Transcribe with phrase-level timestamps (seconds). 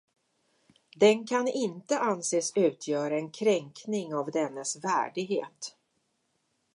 [0.97, 5.75] Den kan inte anses utgöra en kränkning av dennes värdighet.